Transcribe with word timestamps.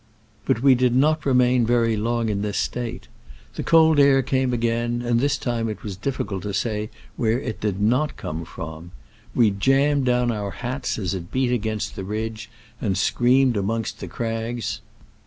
But 0.45 0.63
we 0.63 0.73
did 0.73 0.95
not 0.95 1.27
remain 1.27 1.63
very 1.63 1.95
long 1.95 2.29
in 2.29 2.41
this 2.41 2.57
state. 2.57 3.07
The 3.53 3.61
cold 3.61 3.99
air 3.99 4.23
came 4.23 4.51
again, 4.51 5.03
and 5.03 5.19
this 5.19 5.37
time 5.37 5.69
it 5.69 5.83
was 5.83 5.95
difficult 5.95 6.41
to 6.41 6.55
say 6.55 6.89
where 7.17 7.39
it 7.39 7.61
did 7.61 7.79
not 7.79 8.17
come 8.17 8.43
from. 8.43 8.93
We 9.35 9.51
jammed 9.51 10.05
down 10.05 10.31
our 10.31 10.49
hats 10.49 10.97
as 10.97 11.13
it 11.13 11.31
beat 11.31 11.51
against 11.51 11.95
the 11.95 12.03
ridge 12.03 12.49
and 12.81 12.97
screamed 12.97 13.55
amongst 13.55 13.99
the 13.99 14.07
crags. 14.07 14.81